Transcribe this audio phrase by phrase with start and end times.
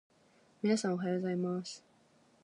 [0.63, 1.85] 皆さん、おはようございます。